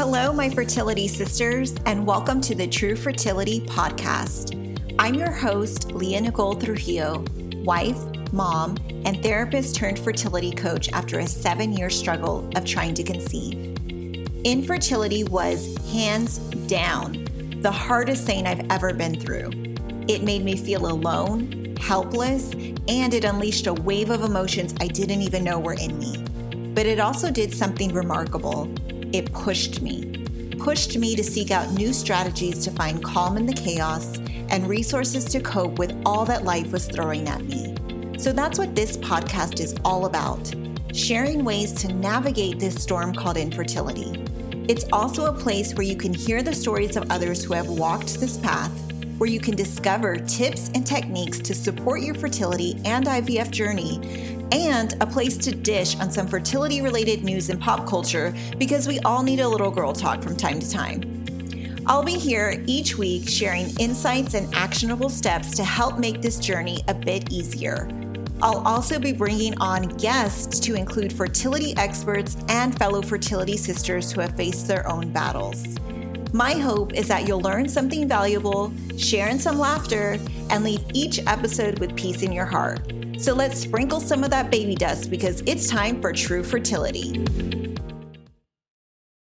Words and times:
Hello, 0.00 0.32
my 0.32 0.48
fertility 0.48 1.06
sisters, 1.06 1.74
and 1.84 2.06
welcome 2.06 2.40
to 2.40 2.54
the 2.54 2.66
Tru 2.66 2.96
Fertility 2.96 3.60
Podcast. 3.60 4.56
I'm 4.98 5.12
your 5.12 5.30
host, 5.30 5.92
Lea 5.92 6.18
Nicole 6.20 6.54
Trujillo, 6.54 7.22
wife, 7.64 7.98
mom, 8.32 8.78
and 9.04 9.22
therapist 9.22 9.76
turned 9.76 9.98
fertility 9.98 10.52
coach 10.52 10.90
after 10.92 11.18
a 11.18 11.26
seven 11.26 11.74
year 11.74 11.90
struggle 11.90 12.50
of 12.56 12.64
trying 12.64 12.94
to 12.94 13.02
conceive. 13.02 13.76
Infertility 14.42 15.24
was 15.24 15.76
hands 15.92 16.38
down 16.66 17.26
the 17.60 17.70
hardest 17.70 18.24
thing 18.24 18.46
I've 18.46 18.66
ever 18.70 18.94
been 18.94 19.20
through. 19.20 19.50
It 20.08 20.24
made 20.24 20.42
me 20.42 20.56
feel 20.56 20.86
alone, 20.86 21.76
helpless, 21.78 22.54
and 22.88 23.12
it 23.12 23.26
unleashed 23.26 23.66
a 23.66 23.74
wave 23.74 24.08
of 24.08 24.22
emotions 24.22 24.74
I 24.80 24.86
didn't 24.86 25.20
even 25.20 25.44
know 25.44 25.58
were 25.58 25.74
in 25.74 25.98
me. 25.98 26.24
But 26.74 26.86
it 26.86 27.00
also 27.00 27.30
did 27.30 27.52
something 27.52 27.92
remarkable. 27.92 28.74
It 29.12 29.32
pushed 29.32 29.82
me, 29.82 30.24
pushed 30.58 30.96
me 30.96 31.16
to 31.16 31.24
seek 31.24 31.50
out 31.50 31.72
new 31.72 31.92
strategies 31.92 32.64
to 32.64 32.70
find 32.70 33.02
calm 33.02 33.36
in 33.36 33.46
the 33.46 33.52
chaos 33.52 34.18
and 34.50 34.68
resources 34.68 35.24
to 35.26 35.40
cope 35.40 35.78
with 35.78 35.94
all 36.06 36.24
that 36.26 36.44
life 36.44 36.70
was 36.70 36.86
throwing 36.86 37.28
at 37.28 37.42
me. 37.42 37.74
So 38.18 38.32
that's 38.32 38.58
what 38.58 38.76
this 38.76 38.96
podcast 38.96 39.60
is 39.60 39.74
all 39.84 40.06
about 40.06 40.54
sharing 40.92 41.44
ways 41.44 41.72
to 41.72 41.92
navigate 41.92 42.58
this 42.58 42.74
storm 42.74 43.14
called 43.14 43.36
infertility. 43.36 44.24
It's 44.68 44.84
also 44.92 45.26
a 45.26 45.32
place 45.32 45.74
where 45.74 45.86
you 45.86 45.96
can 45.96 46.12
hear 46.12 46.42
the 46.42 46.54
stories 46.54 46.96
of 46.96 47.10
others 47.10 47.44
who 47.44 47.54
have 47.54 47.68
walked 47.68 48.18
this 48.20 48.36
path, 48.38 48.72
where 49.18 49.30
you 49.30 49.40
can 49.40 49.54
discover 49.54 50.16
tips 50.16 50.70
and 50.74 50.86
techniques 50.86 51.38
to 51.40 51.54
support 51.54 52.02
your 52.02 52.14
fertility 52.14 52.80
and 52.84 53.06
IVF 53.06 53.50
journey, 53.50 54.29
and 54.52 54.94
a 55.00 55.06
place 55.06 55.36
to 55.38 55.54
dish 55.54 55.98
on 55.98 56.10
some 56.10 56.26
fertility 56.26 56.82
related 56.82 57.24
news 57.24 57.50
and 57.50 57.60
pop 57.60 57.86
culture 57.86 58.34
because 58.58 58.86
we 58.88 58.98
all 59.00 59.22
need 59.22 59.40
a 59.40 59.48
little 59.48 59.70
girl 59.70 59.92
talk 59.92 60.22
from 60.22 60.36
time 60.36 60.60
to 60.60 60.70
time. 60.70 61.02
I'll 61.86 62.04
be 62.04 62.18
here 62.18 62.62
each 62.66 62.96
week 62.98 63.28
sharing 63.28 63.68
insights 63.78 64.34
and 64.34 64.54
actionable 64.54 65.08
steps 65.08 65.56
to 65.56 65.64
help 65.64 65.98
make 65.98 66.22
this 66.22 66.38
journey 66.38 66.84
a 66.88 66.94
bit 66.94 67.32
easier. 67.32 67.88
I'll 68.42 68.66
also 68.66 68.98
be 68.98 69.12
bringing 69.12 69.58
on 69.58 69.88
guests 69.96 70.60
to 70.60 70.74
include 70.74 71.12
fertility 71.12 71.76
experts 71.76 72.36
and 72.48 72.76
fellow 72.78 73.02
fertility 73.02 73.56
sisters 73.56 74.12
who 74.12 74.20
have 74.20 74.36
faced 74.36 74.66
their 74.66 74.88
own 74.88 75.12
battles. 75.12 75.76
My 76.32 76.52
hope 76.52 76.94
is 76.94 77.08
that 77.08 77.26
you'll 77.26 77.40
learn 77.40 77.68
something 77.68 78.06
valuable, 78.06 78.72
share 78.96 79.28
in 79.28 79.38
some 79.38 79.58
laughter, 79.58 80.16
and 80.48 80.62
leave 80.62 80.84
each 80.94 81.18
episode 81.26 81.80
with 81.80 81.96
peace 81.96 82.22
in 82.22 82.32
your 82.32 82.46
heart. 82.46 82.92
So 83.20 83.34
let's 83.34 83.60
sprinkle 83.60 84.00
some 84.00 84.24
of 84.24 84.30
that 84.30 84.50
baby 84.50 84.74
dust 84.74 85.10
because 85.10 85.42
it's 85.44 85.68
time 85.68 86.00
for 86.00 86.10
Tru 86.10 86.42
Fertility. 86.42 87.22